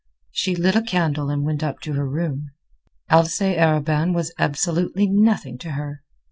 She 0.31 0.55
lit 0.55 0.75
a 0.75 0.81
candle 0.81 1.29
and 1.29 1.45
went 1.45 1.61
up 1.63 1.79
to 1.81 1.93
her 1.93 2.09
room. 2.09 2.47
Alcée 3.11 3.55
Arobin 3.55 4.15
was 4.15 4.33
absolutely 4.39 5.05
nothing 5.05 5.59
to 5.59 5.73
her. 5.73 6.01